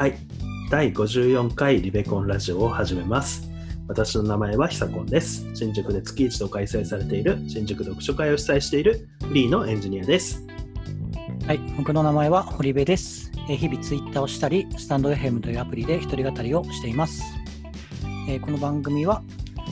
[0.00, 0.14] はい。
[0.70, 3.50] 第54回リベコンラジオを始めます。
[3.86, 5.46] 私の名前はひさこんです。
[5.52, 10.42] 新宿で月一度開催されている新宿読書会を主催しているフリーのエンジニアです。
[11.46, 13.30] はい、僕の名前は堀部です。
[13.50, 17.22] え日々ツイッターをしたり、スタンド FM というアプリで一人語りをしています。
[18.26, 19.22] えーこの番組は、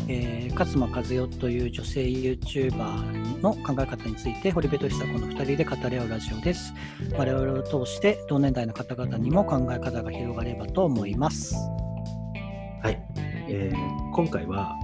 [0.09, 6.75] えー勝間和代という女性 YouTuber の考え方について、堀部と久子の2人で語り合うラジオです。
[7.17, 11.55] 我々を通して同年代の方々にも考え方が広がればと思います。
[12.83, 13.01] はい。
[13.49, 14.75] えー今回は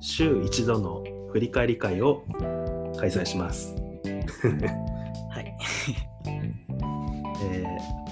[0.00, 2.22] 週一度の振り返り会を
[2.96, 3.74] 開催します。
[5.30, 5.56] はい。
[7.42, 8.06] えー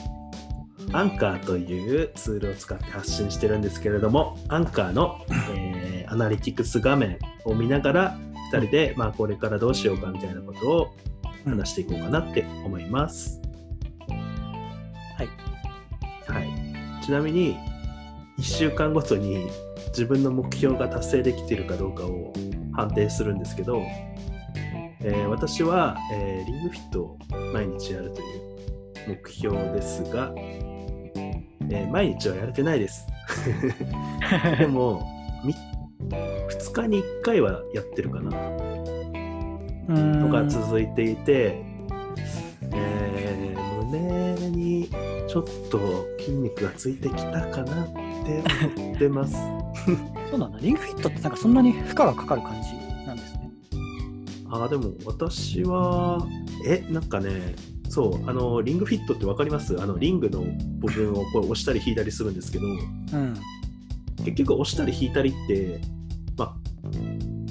[0.92, 5.18] アンカーというツールを使って発信してるんですけれども、アンカーの、
[5.54, 8.18] えーアナリティクス画面を見ながら、
[8.52, 10.94] 2人で、まあ、これからどうしようかみたいなことを
[11.44, 13.40] 話していこうかなって思います。
[15.16, 16.30] はい。
[16.30, 17.56] はい、ちなみに、
[18.38, 19.48] 1週間ごとに
[19.88, 22.32] 自分の目標が達成できているかどうかを
[22.72, 23.82] 判定するんですけど、
[25.00, 27.18] えー私は、えーリングフィットを
[27.52, 33.06] 毎日やるという目標ですが、えー毎日はやれてないです。
[34.58, 35.06] でも、
[35.44, 35.54] み
[36.10, 38.30] 2日に1回はやってるかな。
[39.88, 41.62] のが続いていて、
[42.72, 44.88] えー胸に
[45.28, 47.86] ちょっと筋肉がついてきたかなっ
[48.24, 48.42] て
[48.76, 49.36] 思ってます。
[50.30, 50.58] そうなんだ。
[50.60, 53.50] リングフィットってなんかそんなに負荷がかかる感じなんですね。
[54.50, 56.26] あーでも私は、
[56.66, 57.54] え、なんかね、
[57.88, 59.80] そう、あの、リングフィットってわかります？
[59.80, 60.44] あの、リングの
[60.78, 63.34] 部分をこう押したり引いたりするんですけど、うん。
[64.24, 65.80] 結局押したり引いたりって、
[66.36, 66.56] まあ、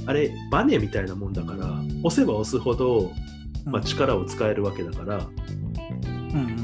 [0.07, 1.67] あれ、バネみたいなもんだから、
[2.03, 3.11] 押せば押すほど、
[3.65, 5.23] まあ、力を使えるわけだから、うん
[6.31, 6.57] うんうん。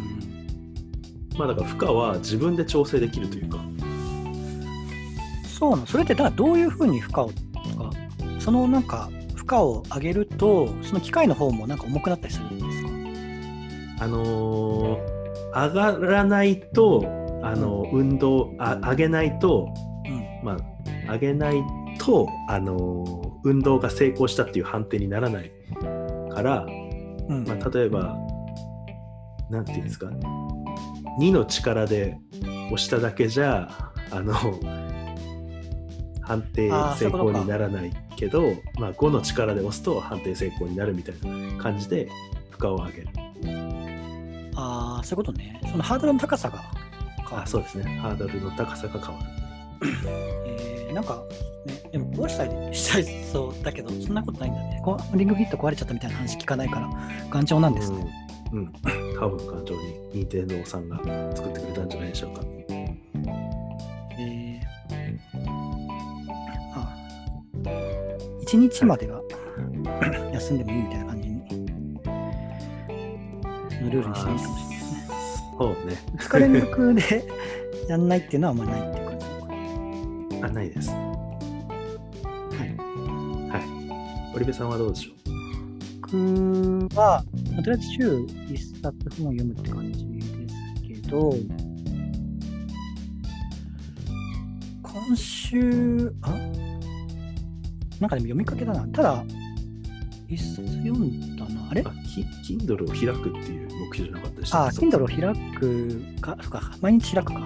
[1.38, 3.60] まあだから負荷は自分で調整できるというか、
[5.48, 5.86] そうなの。
[5.86, 7.34] それってだからどういうふうに負荷をと
[7.78, 7.92] か
[8.40, 12.84] そのなんか負荷を上げるとその機械の方もなんか重くなったりするんです
[14.00, 14.06] か？
[14.06, 15.20] あのー
[15.52, 17.04] 上がらないと、
[17.42, 19.89] あの運動あ上げないと、うん
[20.44, 20.58] ま
[21.08, 21.64] あ、上げない
[21.98, 25.52] と、あのー運動が成功したっていう判定にならない
[26.30, 28.18] から、うんまあ、例えば
[29.50, 30.08] なんていうんですか
[31.20, 34.34] 2の力で押しただけじゃあの
[36.22, 42.10] 判定成功にならないけどまあ、5の力で押すと判定成功になるみたいな感じで
[42.50, 43.08] 負荷を上げる。
[44.56, 46.58] ああそういうことねそのハードルの高さが
[47.20, 47.86] 変わるあそうですね。
[48.02, 49.49] ハードルの高さが変わる。
[49.84, 51.24] えーなんか
[51.66, 56.90] ねでも壊したりしたいそうだけどそんなことないんだねこうリングフィット壊れちゃったみたいな話聞かないから
[57.30, 58.08] 頑丈なんですね、
[58.54, 58.60] うん。
[58.60, 58.74] うん。
[59.20, 60.98] 多分感情に任天堂さんが
[61.36, 62.42] 作ってくれたんじゃないでしょうか。
[64.18, 64.60] えー
[66.76, 66.96] あ
[68.48, 69.22] 1日までが
[70.34, 71.40] 休んでもいいみたいな感じに
[73.82, 75.08] のルールにしてもいいかもしれないですね。
[75.58, 75.98] そうね。
[76.18, 77.26] 2日連続で
[77.88, 78.99] やんないっていうのはあんまりないって
[80.54, 80.64] な。
[80.64, 80.90] いです。
[80.90, 80.96] は
[82.56, 82.76] い。
[83.52, 83.62] はい。
[84.34, 85.12] 堀部さんはどうでしょ
[86.02, 87.24] 僕は、
[87.54, 90.32] まあとりあえず週1冊本を読むって感じです
[90.88, 91.34] けど、
[94.82, 96.30] 今週、あ？
[98.00, 98.88] なんかでも読みかけだな。
[98.88, 99.24] ただ、
[100.28, 101.70] 一冊読んだな。
[101.70, 101.82] あれ？
[101.82, 101.92] うあ、
[102.44, 105.20] キ Kindle を開くっていう目標じゃなかったでしたあ、Kindle を開
[105.60, 107.42] くか、そっか、毎日開くか。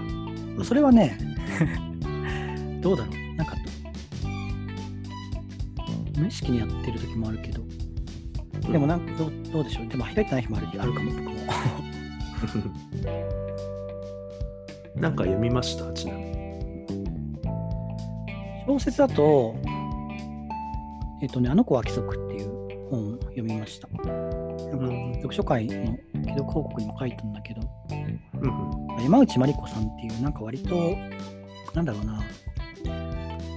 [0.64, 1.18] それはね、
[2.84, 3.16] どうだろう？
[3.36, 3.56] なんか、
[6.18, 7.64] 無意識にやってる時もあるけど、
[8.72, 9.88] でもなんかどうどうでしょう？
[9.88, 11.32] でも開いてない日もあるあるかも、僕も。
[14.96, 15.92] なんか読みました？
[15.94, 16.34] ちなみに。
[18.68, 19.56] 小説だと、
[21.22, 23.88] えっ、とね、あの子は貴族っていう本を読みました。
[23.88, 27.62] なんかうん読書会の既読報告にも書いたんだけど、
[27.92, 30.96] うん山内まりこさんっていう、なんか割と、
[31.74, 32.22] なんだろうな、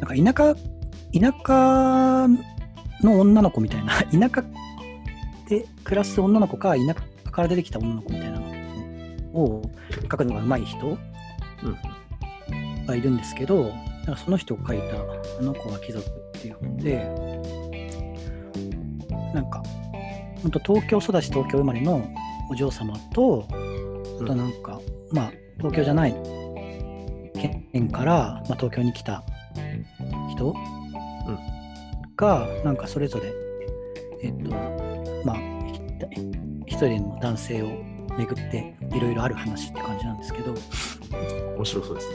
[0.01, 0.55] なんか田舎、
[1.19, 2.29] 田舎
[3.03, 4.45] の女の子みたいな、 田舎
[5.49, 8.47] で暮らす女の子か、田舎から出てきた女の子みたいなの
[9.35, 9.63] を
[10.03, 10.97] 書くのが上手い人うん。
[12.87, 14.97] がいるんですけど、なんかその人が書いた
[15.41, 16.07] 「あの子は貴族」
[16.39, 17.05] っていう本で、
[19.35, 19.63] なんか、
[20.43, 22.09] 本当東京育ち東京生まれの
[22.51, 23.47] お嬢様と、
[24.21, 24.81] あとなんか、
[25.13, 26.15] まあ、東京じゃない
[27.73, 29.25] 県から、まあ、東京に来た
[30.37, 30.55] 人？
[32.17, 33.33] が、なんかそれぞれ、
[34.23, 34.50] えっと、
[35.25, 35.37] まあ、
[36.67, 37.69] ひ一人の男性を
[38.17, 40.55] 巡っていろいろある話って感じなんですけど、
[41.56, 42.09] 面白そうです。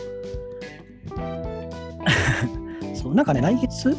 [3.04, 3.96] そうなんかね、来月？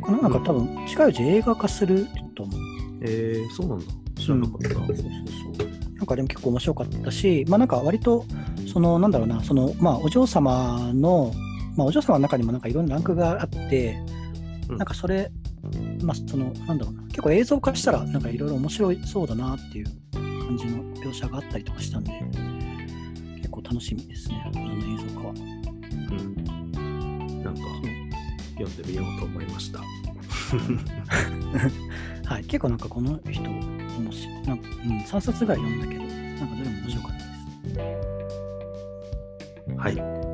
[0.00, 2.60] このなんか多分近いうち映画化すると思う。
[3.02, 3.84] えー、そうなんだ。
[4.18, 4.68] 知らなかった。
[4.70, 5.68] そうそうそう。
[5.96, 8.24] なんかでも結構面白かったし、まあなんか割と、
[8.72, 11.32] そのなんだろうな、そのまあお嬢様の、
[11.76, 14.16] まあお嬢様の中にもなんかいろんなランクがあって、うん
[14.68, 15.30] なんかそれ、
[16.02, 22.12] まあそのなんだろうな、結構映像化したらなんかいろいろ面白いそうだなっていう感じの描写があったりとかしたんで、
[23.36, 25.34] 結構楽しみですね、あの映像化は。
[25.34, 25.36] う
[26.14, 26.34] ん。
[27.44, 27.60] なんか、
[28.54, 29.78] 読んでみようと思いました。
[32.24, 37.18] はい、結構なんかこの人、面白いなんか、うん、3冊ぐらい読んだけど、なんかどれも面白かった
[37.68, 37.84] で
[39.68, 39.76] す。
[39.76, 40.25] はい。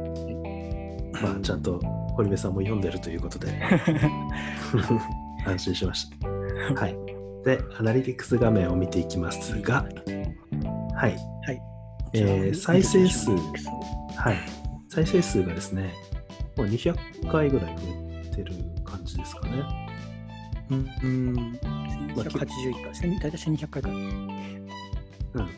[1.23, 1.81] まあ、ちゃんと
[2.15, 3.53] 堀部さんも読んでるということで、
[5.47, 6.29] 安心しました。
[6.75, 6.97] はい。
[7.45, 9.87] で、アナリティクス画面を見ていきますが、
[10.95, 11.17] はい。
[12.15, 14.37] えー再生数はい。
[14.89, 15.95] 再生数がですね、
[16.57, 16.95] もう200
[17.31, 17.83] 回ぐらい増
[18.25, 18.53] えてる
[18.85, 19.89] 感じですかね。
[20.71, 21.59] うん、うん、
[22.15, 23.97] 1181回、千大体1200回くらい。
[23.97, 25.49] うん。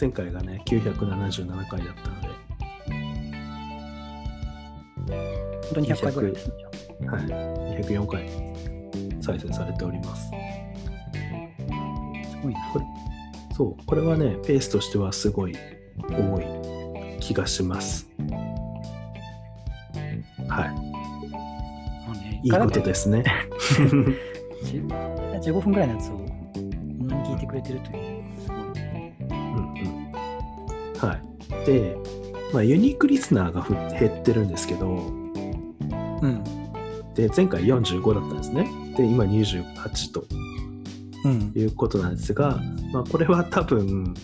[0.00, 2.28] 前回がね、977回だったので、
[5.66, 6.54] 本当に100回ぐらいですね。
[7.06, 7.82] はい。
[7.82, 8.28] 204回
[9.20, 10.30] 再生されております。
[12.30, 12.70] すごいな。
[12.72, 12.84] これ
[13.56, 15.56] そう、これはね、ペースとしてはすごい
[16.08, 18.06] 多い気がします。
[20.48, 20.68] はい。
[22.06, 23.24] まあね、いいことですね。
[24.62, 28.58] じ15分ぐらいのやつを、こんなに聞いてくれてるという、すごい。
[28.58, 30.12] うんうん
[30.98, 31.18] は
[31.64, 31.66] い。
[31.66, 31.96] で、
[32.52, 35.25] まあ、ユニークリスナーがふ減ってるんですけど、
[36.26, 37.14] うん。
[37.14, 38.68] で、前回45だったんですね。
[38.96, 40.24] で、今28と
[41.24, 41.52] うん。
[41.56, 42.60] いうことなんですが、
[42.92, 44.14] まあ、これは多分、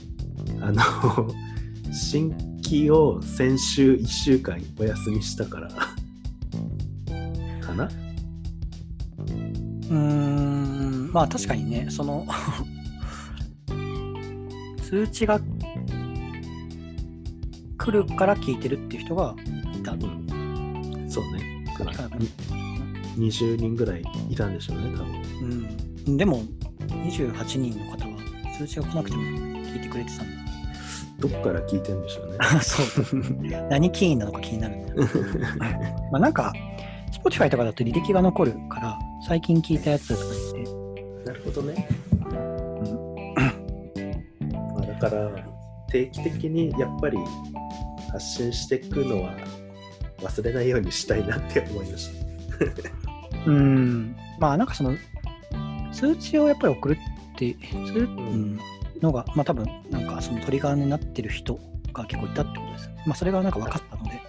[0.61, 0.83] あの、
[1.93, 5.69] 新規を先週1週間お休みしたから、
[7.61, 7.85] かな？
[9.91, 12.27] うーん、まあ確かにね、その、
[14.83, 15.41] 通知が
[17.79, 19.35] 来るから聞いてるっていう人が
[23.17, 25.23] 20人ぐらいいたんでしょうね、多分。
[26.07, 26.17] うん。
[26.17, 26.43] でも、
[26.89, 28.19] 28人の方は
[28.57, 30.43] 通知が来なくても聞いてくれてたんだ。
[31.19, 32.39] どっから聞いてるんでしょうね。
[32.63, 33.63] そう。
[33.71, 34.97] 何起因なのか気になるんだよ。
[36.11, 36.53] まあなんか、
[37.13, 40.21] Spotify とかだと履歴が残るから、最近聞いたやつとか
[40.55, 41.89] 言って、なるほどね。
[44.75, 45.31] まあ、だから
[45.89, 47.19] 定期的にやっぱり
[48.11, 49.35] 発信していくのは
[50.19, 53.02] 忘れないようにしたいなって思いました。
[53.47, 54.97] うん、まあなんかその、
[55.93, 56.99] 通知をやっぱり送る
[57.35, 57.57] って、
[57.87, 58.59] する、うん、
[59.01, 61.59] のが、まあ多分、なんかそのトリガーになってる人
[61.93, 62.91] が結構いたってことです。
[63.07, 64.21] まあそれがなんか分かったので、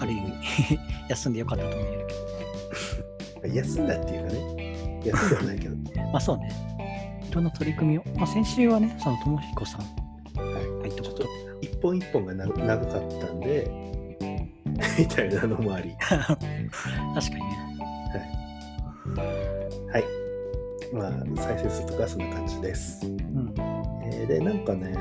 [0.00, 0.32] ある意味、
[1.08, 3.54] 休んでよかったとも言えるけど。
[3.54, 5.76] 休んだっていうかね、休んではないけど、
[6.12, 9.80] まあそうね、いろんな取り組みを、まあ先週はね、その友彦さん。
[9.80, 10.44] は
[10.80, 10.90] がい。
[10.90, 11.22] ちょっこと。
[11.24, 11.28] と、
[11.60, 13.70] 一本一本がな長かったんで、
[14.98, 17.73] みたいなのもあり、確かにね。
[18.18, 20.04] はい。
[20.94, 23.04] まあ、再生数とかそんな感じです。
[23.06, 23.54] うん。
[24.04, 24.94] えーで、なんかね、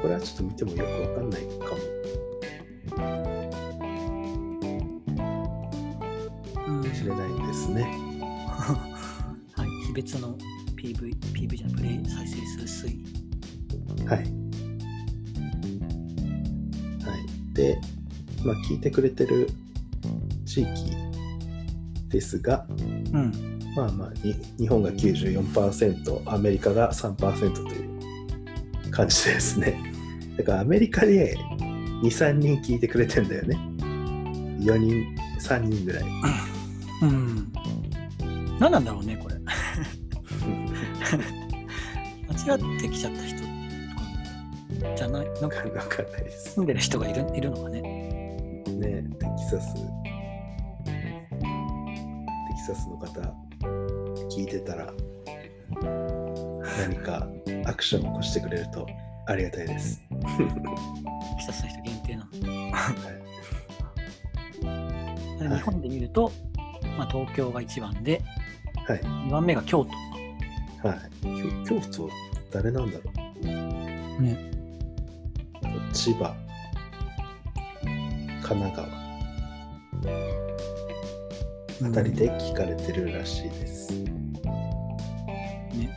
[0.00, 1.78] これはちょっと見てもよくわかんないかも
[6.66, 7.82] うんしれないですね。
[8.52, 10.36] はい、非別の
[10.76, 13.04] PV、PV じゃない、プレイ再生数推移。
[14.06, 14.18] はい。
[14.18, 14.24] は
[17.16, 17.54] い。
[17.54, 17.80] で、
[18.44, 19.48] まあ、聞いてくれてる
[20.54, 20.70] 地域
[22.08, 22.74] ですが、う
[23.18, 23.58] ん。
[23.74, 29.76] まあまあ、に日本が94%、アメリカが3%という感じですね。
[30.38, 33.58] だからアメリカで2、3人聞いてくれてんだよね。
[34.60, 35.04] 4人、
[35.40, 36.04] 3人ぐらい。
[37.02, 37.52] うん。
[38.60, 39.34] 何なんだろうね、これ。
[42.28, 43.38] 間違ってきちゃった人
[44.96, 46.52] じゃない、なんか わかんないです。
[46.52, 47.82] 住んでる人がいるいるのかね。
[47.82, 49.74] ねテキサス、
[52.66, 53.20] サスの方、
[54.34, 54.90] 聞いてたら、
[56.78, 57.28] 何か
[57.66, 58.86] アクションを起こしてくれると
[59.26, 60.00] ありがたいです。
[61.38, 62.72] 久しぶり人限定なの。
[62.72, 62.78] は
[63.10, 63.24] い
[65.42, 66.32] で日本で見ると、
[66.96, 68.22] まあ、東京が1番で、
[68.86, 69.00] はい。
[69.00, 70.88] 2番目が京都。
[70.88, 71.00] はい。
[71.66, 72.08] 京京都、
[72.50, 73.10] 誰なんだろ
[73.42, 73.46] う？
[74.22, 74.38] ね。
[75.92, 76.34] 千葉、
[78.42, 79.03] 神奈川
[81.82, 83.92] あたりで聞かれてるらしいです。
[83.92, 84.04] ね、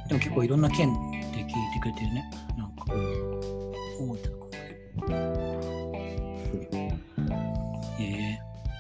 [0.08, 2.30] でも結構いろんな県で聞いてくれてるね。
[2.58, 3.38] なんか、うん
[4.00, 4.38] 大分とか。
[8.00, 8.40] ええ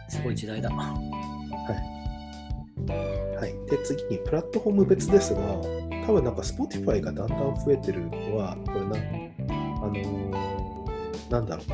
[0.09, 0.69] すごい時代だ。
[0.69, 0.93] は
[3.45, 3.53] い。
[3.69, 5.41] で、次にプラットフォーム別ですが、
[6.05, 8.99] 多分なんか Spotify がだんだん増えてるのは、これな、あ
[9.87, 10.31] のー
[11.29, 11.65] なんだろう。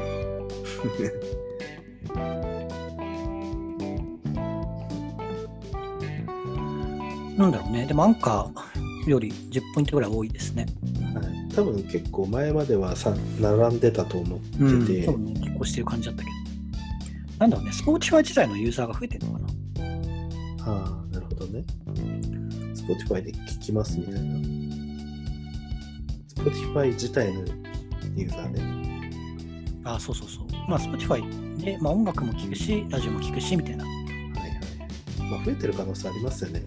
[7.38, 7.86] なんだろうね。
[7.86, 10.66] でもアンカーより10ポイントぐらい多いですね。
[11.13, 16.36] はい、多分結構前まではさ並んでたと思ってて、うん、多分ね、結構してる感じだったけど。
[17.40, 19.48] なんだろうね、 Spotify 自体のユーザーが増えてるのかな。
[20.66, 21.63] ああ、なるほどね。
[22.74, 24.20] Spotify で聞きますみたいな。
[26.36, 27.40] Spotify 自体の
[28.16, 28.84] ユーザーね。
[29.84, 30.46] あそうそうそう。
[30.70, 33.84] まあ、Spotify で、まあ、音楽も聴くし、ラジオも聴くし、みたいな。
[33.84, 35.32] はいはい。
[35.32, 36.63] まあ、増えてる可能性ありますよね。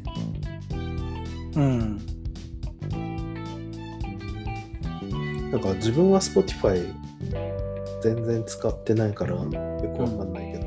[1.57, 2.01] うん。
[5.51, 6.93] なんか自分は Spotify
[8.03, 9.57] 全然使ってないからよく
[10.03, 10.67] わかんないけど、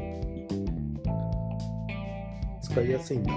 [2.62, 3.34] 使いやすいんだ。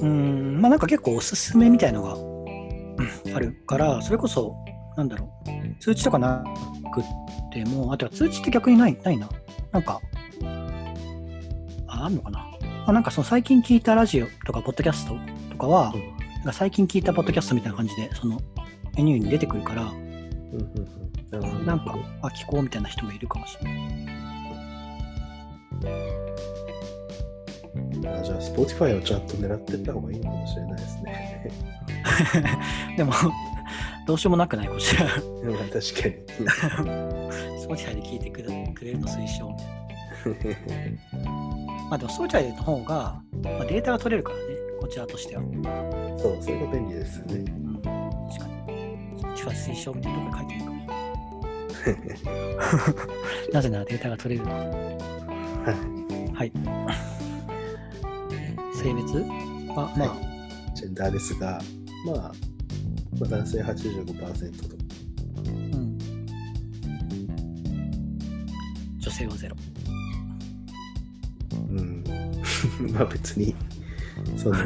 [0.00, 2.20] うん、まあなんか結構おすすめみたいのがう
[3.30, 4.54] んあるから、それこそ、
[4.96, 6.44] なんだろう、通知とかな
[6.92, 7.04] くっ
[7.52, 9.28] ても、あとは通知って逆にないないな。
[9.72, 10.00] なんか、
[11.86, 12.53] あ、あるのかな。
[12.84, 15.16] まあ、なんかその最近聞いたラジオとか、ポッドキャスト
[15.50, 16.14] とかは、うん
[16.44, 18.38] なんか最近聞いたポッドキャストみたいな感じで、その
[18.98, 19.90] メニューに出てくるから。
[21.64, 24.24] なんか、あ、聞こうみたいな人もいるかもしれない。
[28.06, 31.50] あじゃあ Spotify をちゃんと狙ってった方がいいのかもしれないですね。
[32.98, 33.14] でも、
[34.06, 35.04] どうしようもなくないこちら。
[35.04, 35.14] まあ
[35.72, 36.14] 確かに。
[37.64, 39.56] Spotify で聞いてくれくれるの推奨
[41.90, 44.44] まあでも、Spotify の方が、まあ、データが取れるからね、
[44.80, 45.42] こちらとしては。
[45.42, 45.62] うん、
[46.18, 47.44] そう、それが便利ですよね。
[48.30, 48.74] 確かに。
[49.36, 50.84] Spotify 推奨みたいなところ書いてみるかも。
[53.52, 54.54] なぜならデータが取れるの。
[54.54, 54.58] は
[55.70, 56.34] い。
[56.34, 56.52] はい。
[58.74, 59.18] 性別
[59.74, 60.16] は、まあ、
[60.74, 61.60] ジェンダーですが、
[62.06, 62.16] まあ、
[63.18, 64.76] まあ、男性85%と。
[65.46, 65.98] うん。
[68.98, 69.56] 女性はゼロ。
[72.92, 73.54] まあ別に、
[74.36, 74.56] その、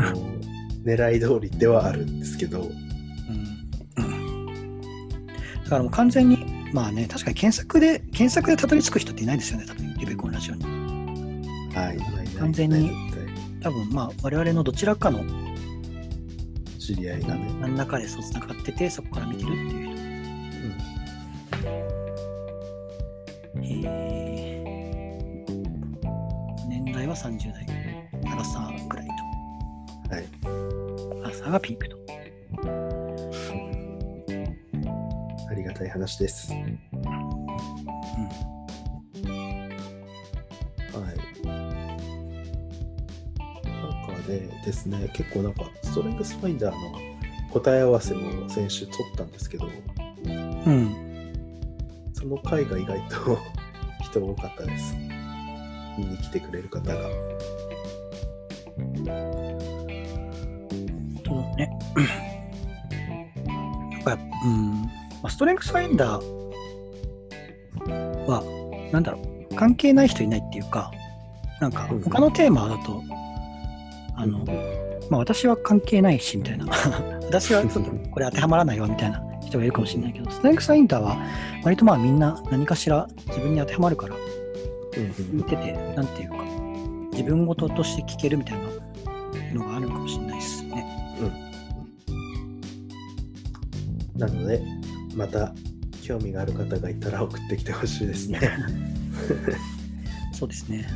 [0.84, 4.46] 狙い通りではあるんですけど、うん。
[5.64, 6.38] だからもう完全に、
[6.72, 10.64] まあね、確かに検索で、検索でたどり着く人っていないですよね、多分リベコンラジオに。
[11.74, 11.98] はい、
[12.38, 12.90] 完全に
[13.62, 15.24] 多分まあ我々のどちらかの
[16.78, 17.52] 知り合いがね。
[17.60, 19.98] 何らかでそうつながっててそこから見てるっていう人。
[23.62, 25.44] へえ
[26.68, 27.66] 年代は30代
[28.38, 29.08] アラサーくらい
[30.10, 30.24] はい。
[30.40, 30.48] と
[31.24, 31.96] アラサーがピークと
[35.50, 36.52] ありがたい話です。
[36.52, 36.64] はい。
[43.66, 46.78] なんかでですね、結構なんか、ストレングスファインダーの
[47.50, 50.28] 答え合わせを先週取ったんですけど、う
[50.70, 50.94] ん
[52.14, 53.36] その回が意外と
[54.00, 54.94] 人多かったです。
[55.98, 57.10] 見に来てくれる方が。
[61.22, 61.70] とね。
[63.92, 64.88] なんかうん、ま
[65.24, 66.38] あ、ストレングスファインダー
[68.26, 68.42] は
[68.92, 69.54] なんだろう。
[69.54, 70.92] 関係ない人いないっていうか
[71.60, 72.02] なんかうん。
[72.02, 73.02] 他のテーマだと
[74.16, 74.44] あの、
[75.10, 76.66] まあ私は関係ないしみたいな。
[77.26, 81.16] 私はちょっとこれ当てはまらないわみたいな人がいるかもしれないけどストレングスファインダーは
[81.62, 85.36] 割とまあみんな何かしら自分に当てはまるからうん。
[85.36, 86.36] 見ててなんていうか
[87.12, 88.64] 自分事として聞けるみたいな
[89.54, 90.84] のがあるかもしれないですね。
[94.16, 94.62] なので、
[95.14, 95.54] また
[96.02, 98.40] 興味がある方がいたら送ってきてほしいですね。
[100.32, 100.86] そうですね。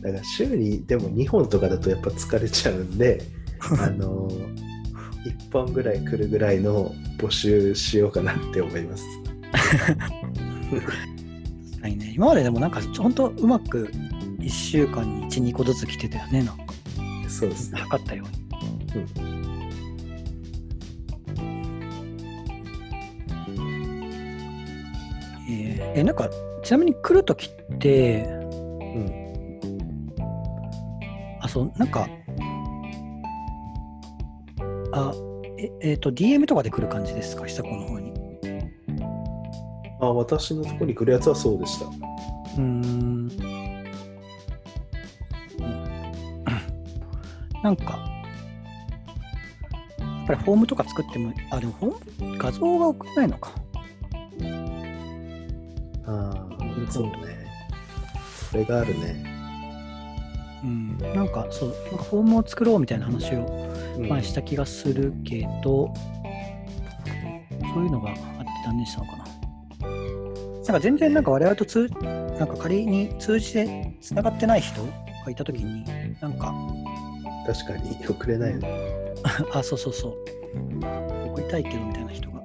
[0.00, 3.22] だから週にでも2本とかだとやっぱ疲れちゃうんで、
[3.80, 4.28] あの
[5.24, 9.04] 1本ぐらい来るぐらいの募集しようかなって思います。
[11.80, 13.90] はいね、今まででもなんか本当うまく
[14.38, 16.64] 1週間に1、2個ずつ来てたよね、なんか
[17.34, 17.80] そうですね。
[17.80, 18.44] 測ったように。
[25.46, 26.28] えーえなんか
[26.62, 28.28] ちなみに来るときって、う
[28.98, 29.60] ん。
[31.40, 32.08] あ、そう、なんか、
[34.92, 35.12] あ、
[35.58, 38.14] え、えっ、と、DM とかで来る感じですか、久子の方に。
[40.00, 41.86] あ、私のところに来るやつはそうでした。
[41.86, 43.03] うーん。
[47.64, 47.98] なんか、
[50.24, 53.54] っぱりフォームとか作っても、あ、でもフォーム画像が送れないのか。
[56.06, 57.12] ああ、そうね。
[58.50, 59.24] それがあるね。
[60.62, 65.92] うん、なんかそう、なんかフォームを作ろうみたいな話をうん前した気がするけど、
[67.74, 68.18] そういうのがあって
[68.66, 69.24] 断念したのかな。
[69.24, 71.88] なんか全然なんか我々と通、
[72.38, 74.82] なんか仮に通じてつながってない人
[75.24, 75.84] がいたときに、
[76.20, 76.52] なんか、
[77.46, 78.68] 確かに送れないよね。
[79.52, 80.14] あ、そうそうそう。
[81.30, 82.42] 送りたいけどみたいな人が。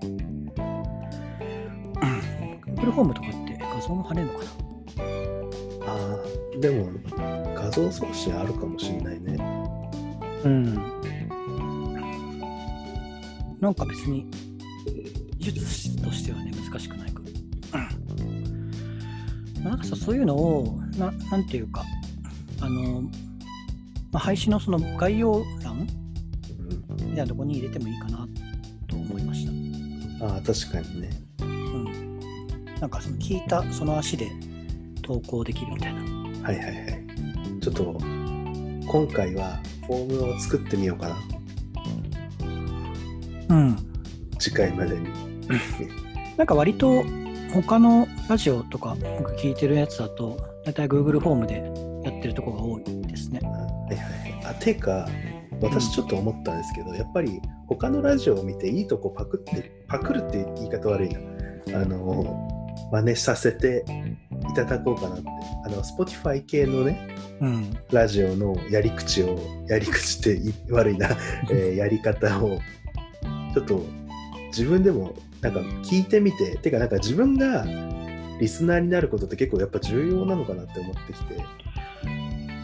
[2.75, 4.51] Google フォームとかって画像も貼れるのかな？
[5.87, 6.15] あ
[6.57, 6.89] あ、でも
[7.55, 9.37] 画像送信あるかもしれないね。
[10.45, 10.75] うん。
[13.59, 14.25] なんか別に
[15.37, 17.21] 技術としてはね、難しくないか。
[19.57, 19.63] うん。
[19.63, 21.83] なんかさ、そういうのを、ななんていうか、
[22.61, 23.03] あの、
[24.11, 25.87] まあ、配信のその概要欄
[26.89, 28.27] うん、みたいなところに入れてもいいかな
[28.87, 29.45] と思いまし
[30.19, 30.25] た。
[30.25, 31.09] ああ、確かにね。
[31.41, 32.19] うん。
[32.79, 34.29] なんかその聞いたその足で
[35.01, 36.01] 投稿できるみたいな。
[36.01, 37.05] はいはいはい。
[37.61, 37.97] ちょっと
[38.87, 41.17] 今回はフォームを作ってみようかな。
[43.49, 43.77] うん。
[44.39, 45.07] 次回までに。
[46.37, 47.03] なんか割と
[47.53, 51.55] 他のラジオとか僕聞いてるやつだと、だいたい Google フォームで
[52.03, 52.98] やってるとこが多い
[54.59, 55.07] てか、
[55.61, 61.19] 私ちょっと思ったんですけど、やっぱり他のラジオを見ていいとこパクって、パクるって言い方悪いな。
[61.81, 62.47] あの、
[62.91, 63.85] 真似させて
[64.51, 65.23] いただこうかなって。
[65.65, 67.07] あの、Spotify 系のね、
[67.41, 67.77] うん。
[67.91, 70.39] ラジオのやり口を、やり口って
[70.71, 71.09] 悪いな、
[71.51, 72.59] えーやり方を、
[73.53, 73.83] ちょっと
[74.47, 77.65] 自分でもなんか聞いてみて、てかなんか自分が
[78.39, 81.35] リスナーになることって結構やっぱ重要なのかなって思ってきて、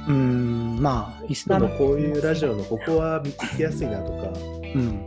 [0.08, 1.68] うーん、まあ、リスナーの。
[1.68, 4.30] なんかこういうラジオのここは聞きやすいなとか、
[4.76, 5.06] うん。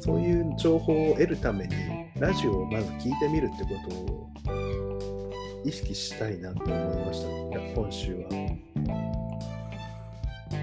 [0.00, 1.74] そういう情報を得るために、
[2.18, 5.30] ラジオをまず聞いてみるってことを
[5.64, 8.20] 意識したいなと思いました、いや今週は。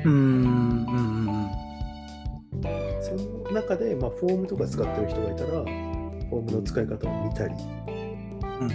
[0.04, 1.50] うーん、うん、
[3.02, 7.54] その中で、まあ、フォームとか使ってる人がいたら、フォームの使い方を見たり、
[8.60, 8.68] うん。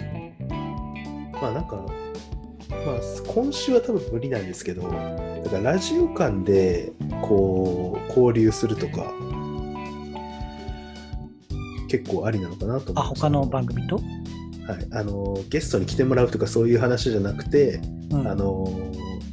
[1.33, 1.85] まあなんか、
[2.85, 9.13] まあ、今週は多分無理なんですけど、だからラジオ間でこう交流するとか、
[11.87, 13.95] 結構ありなのかなと思あ、他の番組と？
[13.95, 17.81] はい、あのゲストに来てもらうとかそういう話じゃなくて、
[18.11, 18.27] うん。
[18.27, 18.65] あの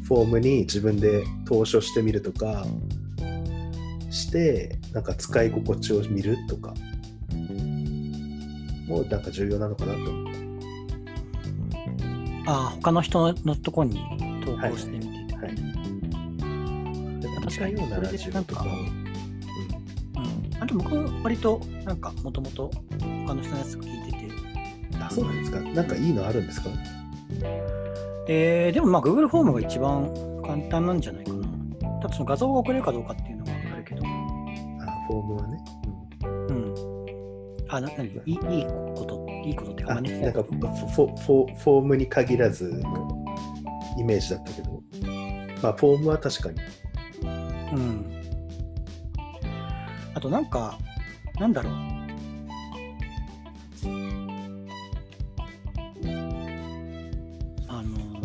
[0.05, 2.67] フォームに自分で投書してみるとか
[4.11, 6.75] してなんか使い心地を見るとか
[8.89, 10.01] もなんか重要なのかなと。
[10.01, 10.30] 思って
[12.51, 14.01] あ、他の人のところに
[14.45, 15.35] 投稿してみて。
[15.37, 15.55] はい
[17.43, 18.01] 確かに似たよう
[18.33, 20.63] なかを、うん。
[20.63, 24.29] あと僕は割と、なんか、もともと他の人のやつ聞いてて。
[24.95, 26.71] うん、あそうなんですかなんかいいのあるんですか？
[28.29, 30.13] えー、でもまあ Google フォームが一番
[30.45, 31.49] 簡単なんじゃないかな。
[32.03, 34.03] ただその画像が送れるかどうかっていうのがあるけど。
[34.07, 34.07] あ
[35.09, 35.65] フォームはね、
[36.25, 36.75] うん。
[37.69, 43.25] あ、な、なにいいいいこと、いいことってか、あ真似なんかフォフォフォフォームに限らずの
[43.99, 44.83] イメージだったけど、
[45.63, 46.61] まあ、フォームは確かに
[47.73, 48.23] うん。
[50.15, 50.79] あとなんか、
[51.39, 51.73] なんだろう。
[57.69, 58.21] あの、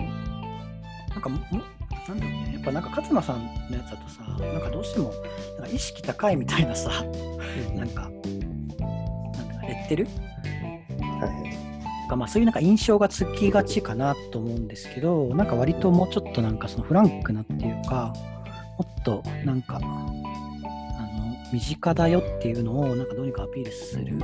[1.10, 1.62] なんかも、も
[2.08, 2.52] なんだろうね。
[2.54, 5.14] やっぱなんか勝間さんのやつだとさ、なんかどうしても、
[5.60, 6.90] なんか意識高いみたいなさ、
[7.76, 10.25] なんか、なんかレッテルはい
[12.06, 18.14] はいがまあそういうなんか印象がつきがちかなと思うんですけど、なんか割ともうちょっとなんかそのフランクなっていうか、
[18.78, 20.06] もっとなんか、あの、
[21.52, 24.22] 身近だよっていうのをなんかどうにかアピールするね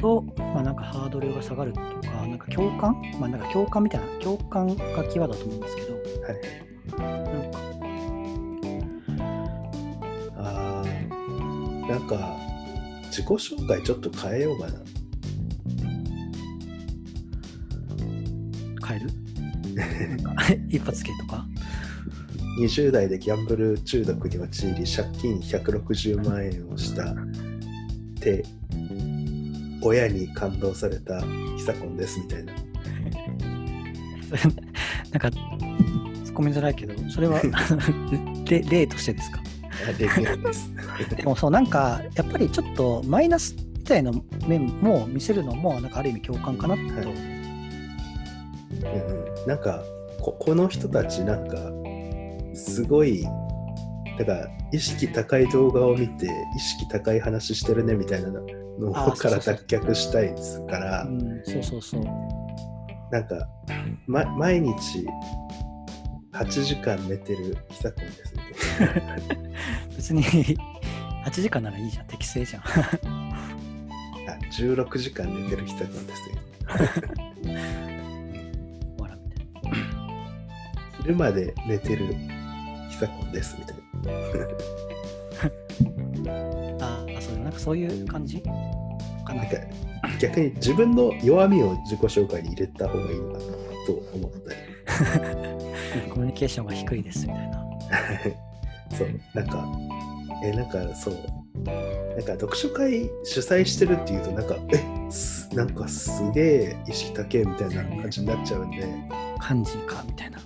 [0.00, 1.86] と、まあなんかハードルが下がるとか、
[2.26, 6.00] なんか共感まあなんか共感みたいな、共感がキーワードだと思うんですけど、は
[6.32, 6.36] い
[6.98, 7.58] なんか、
[10.36, 12.36] あーなんか
[13.04, 14.80] 自己紹介ちょっと変えようかな。
[18.92, 19.10] 変える？
[20.68, 21.46] 一発系とか
[22.60, 27.14] ？20代でギャンブル中毒に陥り借金160万円をした
[28.20, 28.44] て
[29.82, 31.20] 親に感動された
[31.56, 32.52] 久コンですみたいな。
[35.12, 37.40] なんか、突っ込みづらいけど、それは
[38.48, 39.42] 例例としてですか？
[41.16, 44.12] でもそうなんかやっぱりちょっとマイナスみたいな
[44.46, 47.41] 面も見せるのもなんかある意味共感かなと、はい
[48.84, 49.82] うんうんなんか
[50.20, 51.56] ここの人たちなんか
[52.54, 53.24] すごい
[54.18, 62.04] だから意識高い動画を見て意識高い話してるねみたいなのから脱却したいですからうん、そうそうそう。
[63.12, 63.46] なんか、
[64.06, 65.06] ま、毎日
[66.32, 69.52] 8時間寝てる久子ですね。
[69.94, 72.62] 別に8時間ならいいじゃん、適正じゃん。
[72.62, 72.66] あ
[74.50, 76.28] 16時間寝てる久子です
[77.44, 77.98] ね。
[81.02, 82.14] 昼まで寝てる
[82.90, 83.76] 久子ですみたい
[86.80, 88.40] ああ、そうなんかそういう感じ？
[88.42, 88.50] か
[89.34, 89.34] な。
[89.34, 89.46] ななん。
[89.50, 89.56] か
[90.20, 93.44] 逆に自分の弱みを自己紹介に入れた方がいいのかな
[93.86, 94.60] と思ったり。
[96.10, 97.64] コミュニケーションが低いですみたいな。
[98.96, 99.66] そう、なんか、
[100.44, 101.14] え、なんかそう、
[101.64, 101.76] なん
[102.22, 104.78] か読書会主催してるっていうと、なんか、え、
[105.10, 108.86] すなんかすげえ意識高えみたいな感じになっちゃうんで、
[109.38, 110.38] 漢字かみたいな。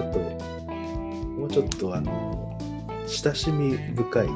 [0.00, 2.58] ちょっと、もうちょっとあの、
[3.06, 4.26] 親しみ深い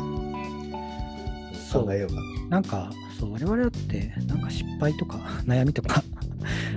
[1.71, 1.85] そう。
[1.85, 6.03] 考えようかなんか、そう、我々だって、なんか失敗とか 悩みとか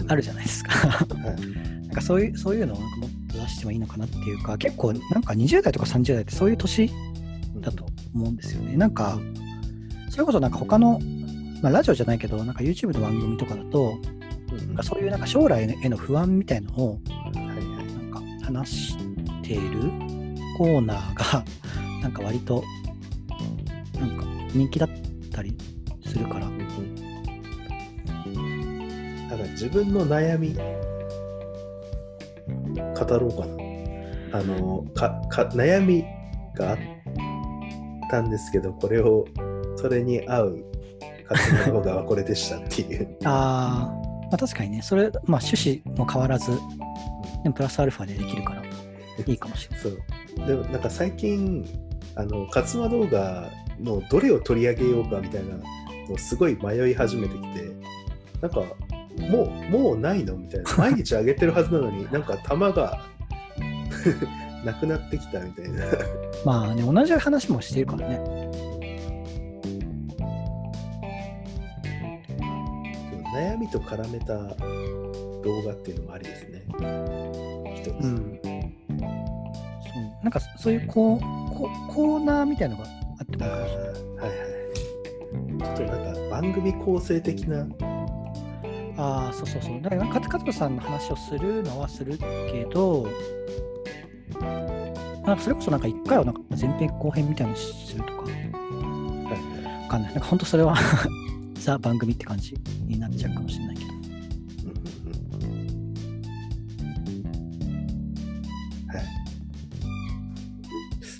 [0.06, 0.13] な。
[0.13, 0.71] あるじゃないですか。
[0.71, 1.86] はい。
[1.88, 6.89] なんかそういうそういうのをなんかもっと出してもいいのかなっていうか、結構なんか20代とか30代ってそういう年
[7.60, 8.78] だと思うんですよね。
[8.78, 9.19] なんか、
[10.10, 11.02] それこそなんか他の、
[11.62, 14.00] まあ、ラジオじゃないけど、なんか YouTube の番組とかだと、
[14.52, 14.60] うん。
[14.60, 17.00] うんなんかそういうなんか将来への不安みたいのを
[18.48, 18.98] 話し
[19.44, 19.92] ている
[20.58, 21.44] コーナーが
[22.02, 22.64] なんか割と
[24.00, 24.90] なんか人気だっ
[25.34, 25.54] たり
[26.06, 26.60] するから、なん
[29.40, 30.62] か自分の悩み語
[33.18, 33.58] ろうかな。
[34.34, 36.04] あのかか悩み
[36.56, 36.78] があっ
[38.10, 39.26] たんですけど、これを
[39.76, 40.64] それに合う
[41.28, 43.18] 活動動画はこれでしたっていう。
[43.26, 46.52] あーまあ確かにね、それ、まあ趣旨も変わらず、
[47.48, 48.64] でもプラスアルファでできるから
[49.26, 49.82] いいかもしれない。
[49.82, 51.66] そうでもなんか最近
[52.16, 55.64] あの活動動画のどれを取り上げようかみたいなの
[56.14, 57.72] をすごい迷い始めてきて
[58.42, 58.60] なんか
[59.30, 63.02] もうもうないのみたいな 毎日上げてるはずなのになんか玉が
[64.66, 65.86] なくなってきたみたいな
[66.44, 68.22] まあね、同じ話もしてるからね。
[73.34, 74.34] 悩みと絡めた
[75.48, 76.66] 動画っていうのもありですね
[77.76, 78.40] 一つ、うん。
[78.44, 83.88] そうなんかそういうこうこコーナーみたいのがあってもいいかもしれない。
[83.88, 84.58] あーはいはい
[85.76, 87.68] ちょっとなんか番組構成的な
[88.98, 89.82] ああ、そうそうそう。
[89.82, 93.08] だから、カツカツさんの話をするのはするけど、
[95.24, 98.28] なんかそれこそなんか一回はなんか前編後編みたいにするとか、わ
[99.88, 100.14] かんない。
[100.14, 100.76] なんか本当それは
[101.60, 102.56] ザ番組って感じ
[102.88, 103.97] になっちゃうかもしれないけど。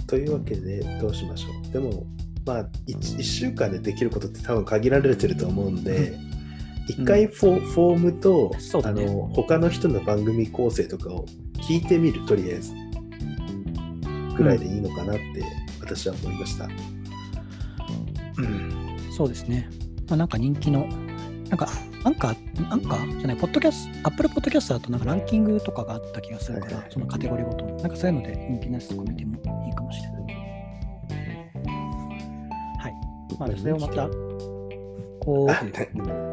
[0.08, 1.72] というわけで、どうしましょう。
[1.72, 2.06] でも、
[2.46, 6.17] まあ1、一週間でできることって多分限られてると思うんで、
[6.88, 11.26] 一回フォ,、フォームと、ねあの他の人の番組構成とかを
[11.70, 12.74] 聞いてみる、とりあえず。
[14.38, 15.43] ぐらいでいいのかなって
[15.82, 16.70] 私は思いました。
[19.12, 19.67] そうですね。
[20.08, 20.88] まあ、なんか人気の、
[21.50, 21.67] なんか
[22.03, 27.77] アンカー、アンカーじゃない、ポッドキャスト、アップルポッドキャストだとなんかランキングとかがあった気がするから、そのカテゴリーごとに。
[27.77, 30.23] なんかそういうので人気なやつとか見てもいいかもしれない。
[32.79, 32.93] はい。
[33.39, 34.07] まあ、それをまた、
[35.19, 35.65] こあ、う、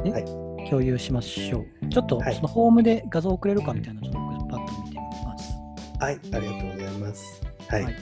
[0.05, 0.25] ねはい。
[0.71, 1.89] 共有しましょう。
[1.89, 5.53] ちょっとはいそのホームで画像送れるかみたいなのをちょっとパッと見てみます。
[6.01, 7.43] はい、ありがとうございます。
[7.69, 7.85] はい。
[7.85, 7.95] はい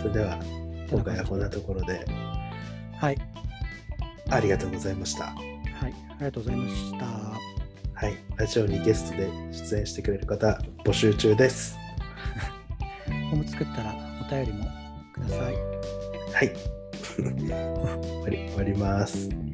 [0.00, 0.38] それでは、
[0.90, 2.04] 今回はこんなところで
[2.96, 3.16] はい。
[4.30, 5.34] ありがとうございました。
[5.80, 5.94] はい。
[6.10, 7.06] ありがとうございました。
[7.06, 11.76] はい、ラジオにゲストで出演してくれる方、募集中です。
[13.30, 14.64] ホーム作ったらお便りも
[15.12, 15.54] ください。
[16.34, 16.52] はい。
[17.18, 19.47] 終わり終わります。